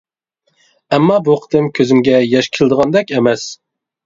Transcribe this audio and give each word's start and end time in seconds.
ئەمما 0.95 1.17
بۇ 1.27 1.35
قېتىم 1.43 1.67
كۆزۈمگە 1.81 2.17
ياش 2.29 2.51
كېلىدىغاندەك 2.57 3.15
ئەمەس. 3.21 3.47